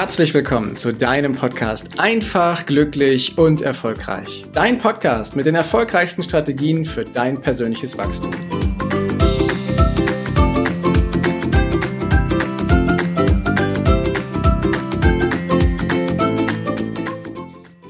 [0.00, 4.46] Herzlich willkommen zu deinem Podcast Einfach, glücklich und erfolgreich.
[4.54, 8.30] Dein Podcast mit den erfolgreichsten Strategien für dein persönliches Wachstum.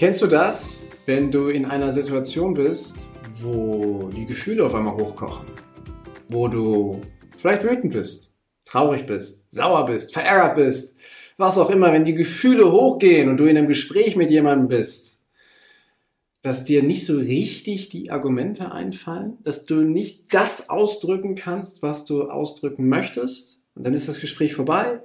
[0.01, 3.09] Kennst du das, wenn du in einer Situation bist,
[3.41, 5.47] wo die Gefühle auf einmal hochkochen?
[6.29, 7.03] Wo du
[7.39, 10.97] vielleicht wütend bist, traurig bist, sauer bist, verärgert bist,
[11.41, 15.25] was auch immer, wenn die Gefühle hochgehen und du in einem Gespräch mit jemandem bist,
[16.43, 22.05] dass dir nicht so richtig die Argumente einfallen, dass du nicht das ausdrücken kannst, was
[22.05, 25.01] du ausdrücken möchtest, und dann ist das Gespräch vorbei,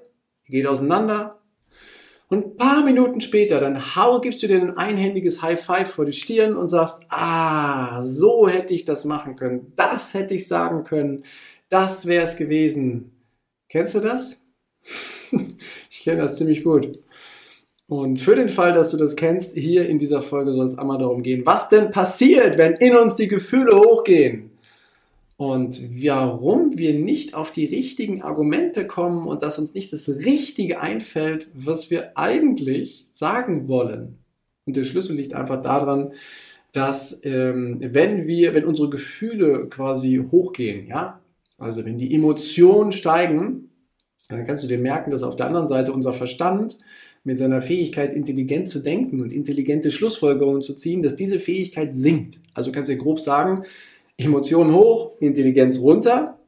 [0.46, 1.30] geht auseinander,
[2.28, 6.06] und ein paar Minuten später, dann hau, gibst du dir ein einhändiges High Five vor
[6.06, 10.84] die Stirn und sagst, ah, so hätte ich das machen können, das hätte ich sagen
[10.84, 11.24] können,
[11.70, 13.12] das wäre es gewesen.
[13.70, 14.44] Kennst du das?
[16.06, 17.00] ich kenne das ziemlich gut.
[17.88, 21.00] Und für den Fall, dass du das kennst, hier in dieser Folge soll es einmal
[21.00, 24.52] darum gehen, was denn passiert, wenn in uns die Gefühle hochgehen.
[25.38, 30.80] Und warum wir nicht auf die richtigen Argumente kommen und dass uns nicht das Richtige
[30.80, 34.20] einfällt, was wir eigentlich sagen wollen.
[34.68, 36.14] Und der Schlüssel liegt einfach daran,
[36.72, 41.20] dass ähm, wenn wir, wenn unsere Gefühle quasi hochgehen, ja,
[41.58, 43.72] also wenn die Emotionen steigen,
[44.30, 46.78] dann kannst du dir merken, dass auf der anderen Seite unser Verstand
[47.24, 52.40] mit seiner Fähigkeit, intelligent zu denken und intelligente Schlussfolgerungen zu ziehen, dass diese Fähigkeit sinkt.
[52.54, 53.64] Also kannst du dir grob sagen,
[54.18, 56.40] Emotionen hoch, Intelligenz runter.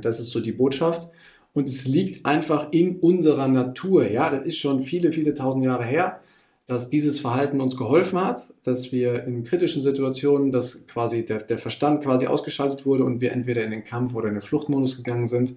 [0.00, 1.08] Das ist so die Botschaft.
[1.52, 4.08] Und es liegt einfach in unserer Natur.
[4.10, 6.20] Ja, das ist schon viele, viele tausend Jahre her,
[6.66, 11.58] dass dieses Verhalten uns geholfen hat, dass wir in kritischen Situationen, dass quasi der, der
[11.58, 15.26] Verstand quasi ausgeschaltet wurde und wir entweder in den Kampf oder in den Fluchtmodus gegangen
[15.26, 15.56] sind.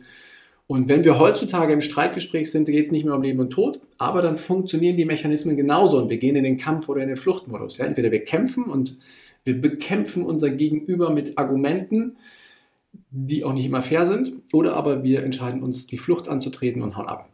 [0.71, 3.81] Und wenn wir heutzutage im Streitgespräch sind, geht es nicht mehr um Leben und Tod,
[3.97, 7.17] aber dann funktionieren die Mechanismen genauso und wir gehen in den Kampf oder in den
[7.17, 7.77] Fluchtmodus.
[7.77, 8.97] Ja, entweder wir kämpfen und
[9.43, 12.15] wir bekämpfen unser Gegenüber mit Argumenten,
[13.09, 16.95] die auch nicht immer fair sind, oder aber wir entscheiden uns, die Flucht anzutreten und
[16.95, 17.27] hauen ab.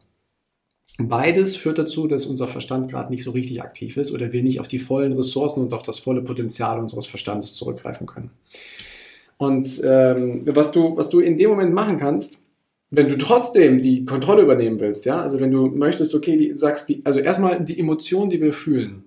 [0.97, 4.59] Beides führt dazu, dass unser Verstand gerade nicht so richtig aktiv ist oder wir nicht
[4.59, 8.31] auf die vollen Ressourcen und auf das volle Potenzial unseres Verstandes zurückgreifen können.
[9.37, 12.39] Und ähm, was, du, was du in dem Moment machen kannst,
[12.89, 16.87] wenn du trotzdem die Kontrolle übernehmen willst, ja, also wenn du möchtest, okay, die, sagst,
[16.89, 19.03] die, also erstmal die Emotionen, die wir fühlen,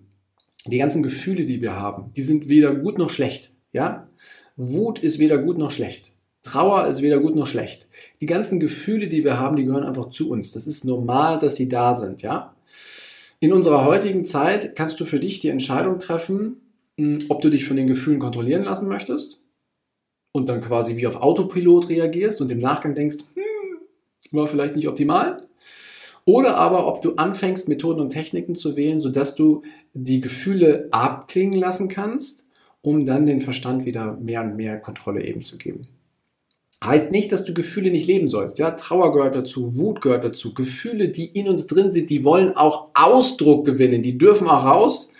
[0.67, 3.55] die ganzen Gefühle, die wir haben, die sind weder gut noch schlecht.
[3.73, 4.09] Ja?
[4.57, 6.13] Wut ist weder gut noch schlecht.
[6.43, 7.89] Trauer ist weder gut noch schlecht.
[8.21, 10.53] Die ganzen Gefühle, die wir haben, die gehören einfach zu uns.
[10.53, 12.23] Das ist normal, dass sie da sind.
[12.23, 12.55] Ja?
[13.41, 16.61] In unserer heutigen Zeit kannst du für dich die Entscheidung treffen,
[16.99, 19.41] hm, ob du dich von den Gefühlen kontrollieren lassen möchtest
[20.33, 23.17] und dann quasi wie auf Autopilot reagierst und im Nachgang denkst,
[24.33, 25.47] war vielleicht nicht optimal
[26.25, 29.63] oder aber ob du anfängst, Methoden und Techniken zu wählen, sodass du
[29.95, 32.47] die Gefühle abklingen lassen kannst,
[32.83, 35.81] um dann den Verstand wieder mehr und mehr Kontrolle eben zu geben.
[36.83, 38.59] Heißt nicht, dass du Gefühle nicht leben sollst.
[38.59, 40.55] Ja, Trauer gehört dazu, Wut gehört dazu.
[40.55, 44.03] Gefühle, die in uns drin sind, die wollen auch Ausdruck gewinnen.
[44.03, 45.13] Die dürfen auch raus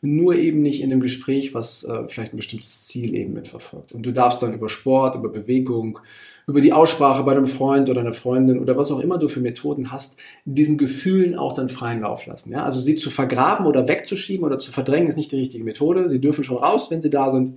[0.00, 3.92] nur eben nicht in einem Gespräch, was äh, vielleicht ein bestimmtes Ziel eben mitverfolgt.
[3.92, 5.98] Und du darfst dann über Sport, über Bewegung,
[6.46, 9.40] über die Aussprache bei einem Freund oder einer Freundin oder was auch immer du für
[9.40, 12.52] Methoden hast, diesen Gefühlen auch dann freien Lauf lassen.
[12.52, 12.64] Ja?
[12.64, 16.08] Also sie zu vergraben oder wegzuschieben oder zu verdrängen ist nicht die richtige Methode.
[16.08, 17.54] Sie dürfen schon raus, wenn sie da sind.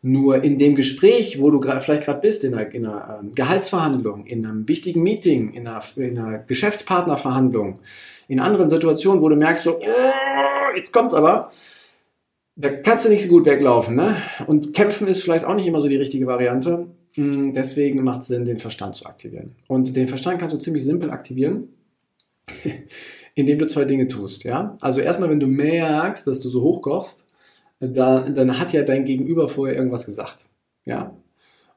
[0.00, 4.26] Nur in dem Gespräch, wo du vielleicht gerade bist, in einer, in einer ähm, Gehaltsverhandlung,
[4.26, 7.80] in einem wichtigen Meeting, in einer, in einer Geschäftspartnerverhandlung,
[8.28, 11.50] in anderen Situationen, wo du merkst, so, oh, jetzt kommt's aber,
[12.54, 13.96] da kannst du nicht so gut weglaufen.
[13.96, 14.16] Ne?
[14.46, 16.88] Und kämpfen ist vielleicht auch nicht immer so die richtige Variante.
[17.14, 19.52] Hm, deswegen macht es Sinn, den Verstand zu aktivieren.
[19.68, 21.68] Und den Verstand kannst du ziemlich simpel aktivieren,
[23.34, 24.44] indem du zwei Dinge tust.
[24.44, 24.76] Ja?
[24.80, 27.24] Also erstmal, wenn du merkst, dass du so hochkochst,
[27.80, 30.46] dann, dann hat ja dein Gegenüber vorher irgendwas gesagt.
[30.84, 31.16] Ja?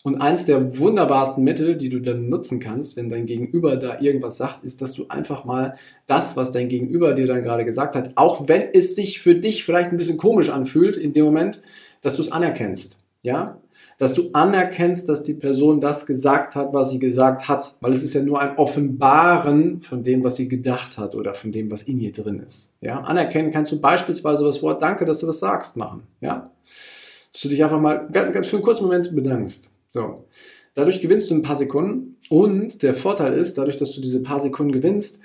[0.04, 4.38] Und eins der wunderbarsten Mittel, die du dann nutzen kannst, wenn dein Gegenüber da irgendwas
[4.38, 5.74] sagt, ist, dass du einfach mal
[6.08, 9.64] das, was dein Gegenüber dir dann gerade gesagt hat, auch wenn es sich für dich
[9.64, 11.62] vielleicht ein bisschen komisch anfühlt in dem Moment,
[12.02, 12.98] dass du es anerkennst.
[13.22, 13.61] Ja?
[13.98, 17.76] Dass du anerkennst, dass die Person das gesagt hat, was sie gesagt hat.
[17.82, 21.52] Weil es ist ja nur ein Offenbaren von dem, was sie gedacht hat oder von
[21.52, 22.76] dem, was in ihr drin ist.
[22.82, 23.02] Ja?
[23.02, 26.04] Anerkennen kannst du beispielsweise das Wort Danke, dass du das sagst, machen.
[26.20, 26.44] Ja?
[27.32, 29.70] Dass du dich einfach mal ganz, ganz für einen kurzen Moment bedankst.
[29.92, 30.16] So.
[30.74, 34.40] Dadurch gewinnst du ein paar Sekunden und der Vorteil ist, dadurch, dass du diese paar
[34.40, 35.20] Sekunden gewinnst,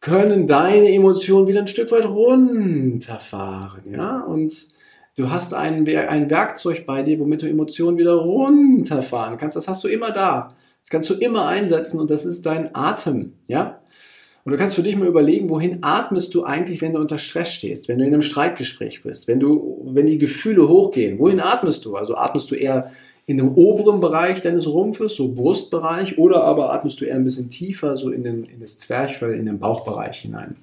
[0.00, 4.20] können deine Emotionen wieder ein Stück weit runterfahren, ja?
[4.20, 4.68] Und
[5.16, 9.56] du hast ein, ein Werkzeug bei dir, womit du Emotionen wieder runterfahren kannst.
[9.56, 10.48] Das hast du immer da.
[10.82, 13.80] Das kannst du immer einsetzen und das ist dein Atem, ja?
[14.44, 17.52] Und du kannst für dich mal überlegen, wohin atmest du eigentlich, wenn du unter Stress
[17.52, 21.84] stehst, wenn du in einem Streitgespräch bist, wenn du, wenn die Gefühle hochgehen, wohin atmest
[21.84, 21.96] du?
[21.96, 22.92] Also atmest du eher
[23.26, 27.50] in den oberen Bereich deines Rumpfes, so Brustbereich, oder aber atmest du eher ein bisschen
[27.50, 30.54] tiefer, so in, den, in das Zwerchfell, in den Bauchbereich hinein.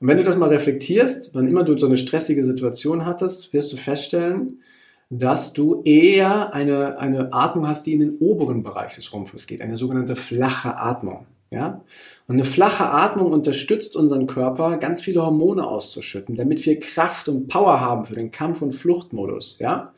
[0.00, 3.72] Und wenn du das mal reflektierst, wann immer du so eine stressige Situation hattest, wirst
[3.72, 4.60] du feststellen,
[5.08, 9.60] dass du eher eine, eine Atmung hast, die in den oberen Bereich des Rumpfes geht,
[9.60, 11.26] eine sogenannte flache Atmung.
[11.50, 11.82] Ja?
[12.26, 17.46] Und eine flache Atmung unterstützt unseren Körper, ganz viele Hormone auszuschütten, damit wir Kraft und
[17.46, 19.58] Power haben für den Kampf- und Fluchtmodus.
[19.60, 19.92] Ja?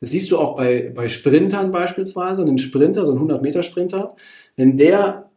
[0.00, 4.08] Das siehst du auch bei, bei Sprintern beispielsweise, einen Sprinter, so ein 100-Meter-Sprinter,
[4.56, 5.30] wenn der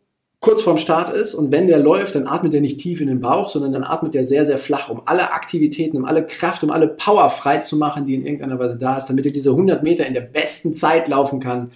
[0.46, 3.20] kurz vorm Start ist und wenn der läuft, dann atmet er nicht tief in den
[3.20, 6.70] Bauch, sondern dann atmet er sehr, sehr flach, um alle Aktivitäten, um alle Kraft, um
[6.70, 9.82] alle Power frei zu machen, die in irgendeiner Weise da ist, damit er diese 100
[9.82, 11.72] Meter in der besten Zeit laufen kann,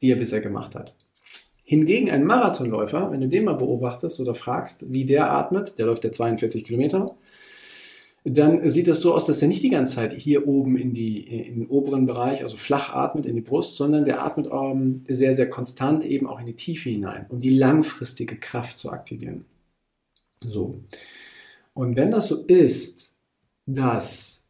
[0.00, 0.94] die er bisher gemacht hat.
[1.64, 6.04] Hingegen ein Marathonläufer, wenn du den mal beobachtest oder fragst, wie der atmet, der läuft
[6.04, 7.16] ja 42 Kilometer,
[8.24, 11.26] dann sieht das so aus, dass er nicht die ganze Zeit hier oben in, die,
[11.26, 15.34] in den oberen Bereich, also flach atmet in die Brust, sondern der atmet ähm, sehr,
[15.34, 19.44] sehr konstant eben auch in die Tiefe hinein, um die langfristige Kraft zu aktivieren.
[20.40, 20.80] So.
[21.74, 23.14] Und wenn das so ist,
[23.66, 24.44] dass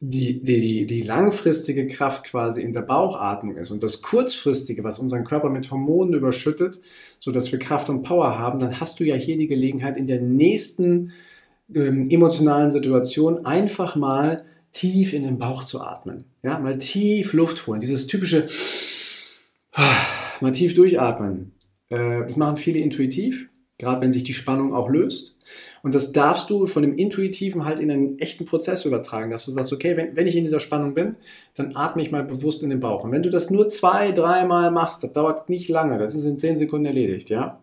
[0.00, 5.24] die, die, die langfristige Kraft quasi in der Bauchatmung ist und das kurzfristige, was unseren
[5.24, 6.80] Körper mit Hormonen überschüttet,
[7.18, 10.20] sodass wir Kraft und Power haben, dann hast du ja hier die Gelegenheit, in der
[10.20, 11.12] nächsten
[11.74, 14.38] ähm, emotionalen Situation einfach mal
[14.72, 16.24] tief in den Bauch zu atmen.
[16.42, 17.80] Ja, mal tief Luft holen.
[17.80, 18.46] Dieses typische
[20.40, 21.52] mal tief durchatmen.
[21.88, 23.48] Äh, das machen viele intuitiv,
[23.78, 25.36] gerade wenn sich die Spannung auch löst.
[25.82, 29.52] Und das darfst du von dem Intuitiven halt in einen echten Prozess übertragen, dass du
[29.52, 31.16] sagst, okay, wenn, wenn ich in dieser Spannung bin,
[31.54, 33.04] dann atme ich mal bewusst in den Bauch.
[33.04, 36.38] Und wenn du das nur zwei, dreimal machst, das dauert nicht lange, das ist in
[36.38, 37.60] zehn Sekunden erledigt, ja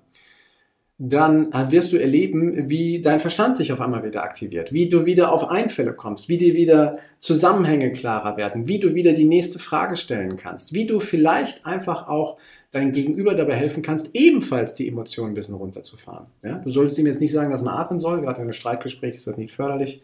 [0.98, 5.34] dann wirst du erleben, wie dein Verstand sich auf einmal wieder aktiviert, wie du wieder
[5.34, 9.98] auf Einfälle kommst, wie dir wieder Zusammenhänge klarer werden, wie du wieder die nächste Frage
[9.98, 12.38] stellen kannst, wie du vielleicht einfach auch
[12.72, 16.28] dein Gegenüber dabei helfen kannst, ebenfalls die Emotionen ein bisschen runterzufahren.
[16.44, 16.60] Ja?
[16.60, 19.28] Du solltest ihm jetzt nicht sagen, dass man atmen soll, gerade in einem Streitgespräch ist
[19.28, 20.02] das nicht förderlich,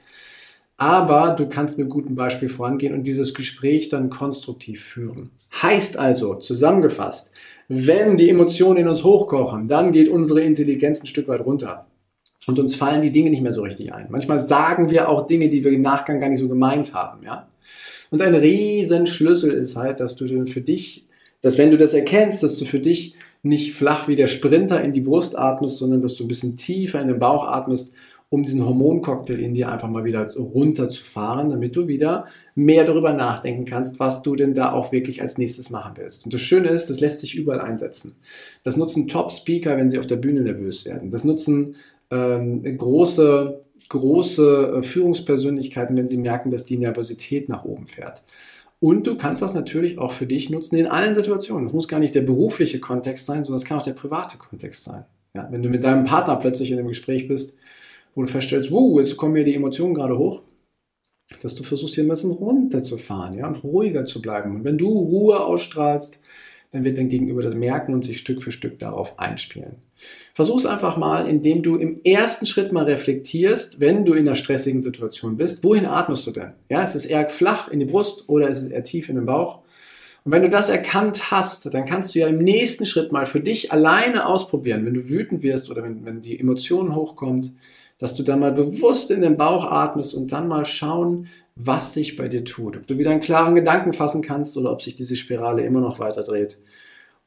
[0.81, 5.29] aber du kannst mit gutem Beispiel vorangehen und dieses Gespräch dann konstruktiv führen.
[5.61, 7.31] Heißt also, zusammengefasst,
[7.67, 11.85] wenn die Emotionen in uns hochkochen, dann geht unsere Intelligenz ein Stück weit runter.
[12.47, 14.07] Und uns fallen die Dinge nicht mehr so richtig ein.
[14.09, 17.47] Manchmal sagen wir auch Dinge, die wir im Nachgang gar nicht so gemeint haben, ja.
[18.09, 21.05] Und ein Riesenschlüssel ist halt, dass du für dich,
[21.43, 24.93] dass wenn du das erkennst, dass du für dich nicht flach wie der Sprinter in
[24.93, 27.93] die Brust atmest, sondern dass du ein bisschen tiefer in den Bauch atmest
[28.31, 33.65] um diesen Hormoncocktail in dir einfach mal wieder runterzufahren, damit du wieder mehr darüber nachdenken
[33.65, 36.23] kannst, was du denn da auch wirklich als nächstes machen willst.
[36.23, 38.13] Und das Schöne ist, das lässt sich überall einsetzen.
[38.63, 41.11] Das nutzen Top-Speaker, wenn sie auf der Bühne nervös werden.
[41.11, 41.75] Das nutzen
[42.09, 48.23] ähm, große, große äh, Führungspersönlichkeiten, wenn sie merken, dass die Nervosität nach oben fährt.
[48.79, 51.65] Und du kannst das natürlich auch für dich nutzen in allen Situationen.
[51.65, 54.85] Das muss gar nicht der berufliche Kontext sein, sondern es kann auch der private Kontext
[54.85, 55.03] sein.
[55.33, 57.57] Ja, wenn du mit deinem Partner plötzlich in einem Gespräch bist,
[58.15, 60.43] wo du feststellst, wow, jetzt kommen mir die Emotionen gerade hoch,
[61.41, 64.55] dass du versuchst, hier ein bisschen runterzufahren ja, und ruhiger zu bleiben.
[64.55, 66.19] Und wenn du Ruhe ausstrahlst,
[66.71, 69.75] dann wird dein Gegenüber das merken und sich Stück für Stück darauf einspielen.
[70.33, 74.37] Versuch es einfach mal, indem du im ersten Schritt mal reflektierst, wenn du in einer
[74.37, 76.53] stressigen Situation bist, wohin atmest du denn?
[76.69, 79.25] Ja, ist es eher flach in die Brust oder ist es eher tief in den
[79.25, 79.63] Bauch?
[80.23, 83.41] Und wenn du das erkannt hast, dann kannst du ja im nächsten Schritt mal für
[83.41, 87.51] dich alleine ausprobieren, wenn du wütend wirst oder wenn, wenn die Emotion hochkommt,
[88.01, 92.15] dass du dann mal bewusst in den Bauch atmest und dann mal schauen, was sich
[92.15, 92.75] bei dir tut.
[92.75, 95.99] Ob du wieder einen klaren Gedanken fassen kannst oder ob sich diese Spirale immer noch
[95.99, 96.57] weiter dreht.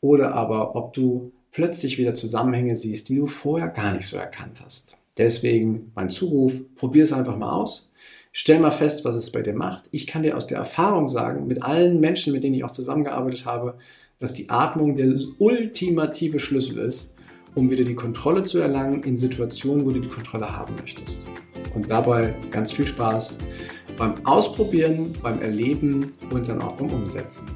[0.00, 4.61] Oder aber ob du plötzlich wieder Zusammenhänge siehst, die du vorher gar nicht so erkannt
[4.64, 4.99] hast.
[5.16, 7.93] Deswegen mein Zuruf, probier es einfach mal aus.
[8.33, 9.85] Stell mal fest, was es bei dir macht.
[9.93, 13.47] Ich kann dir aus der Erfahrung sagen, mit allen Menschen, mit denen ich auch zusammengearbeitet
[13.47, 13.78] habe,
[14.19, 17.13] dass die Atmung der ultimative Schlüssel ist,
[17.55, 21.27] um wieder die Kontrolle zu erlangen in Situationen, wo du die Kontrolle haben möchtest.
[21.75, 23.39] Und dabei ganz viel Spaß
[23.97, 27.47] beim Ausprobieren, beim Erleben und dann auch beim Umsetzen.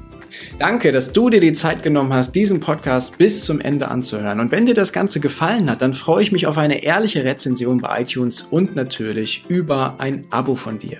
[0.57, 4.39] Danke, dass du dir die Zeit genommen hast, diesen Podcast bis zum Ende anzuhören.
[4.39, 7.79] Und wenn dir das Ganze gefallen hat, dann freue ich mich auf eine ehrliche Rezension
[7.79, 10.99] bei iTunes und natürlich über ein Abo von dir.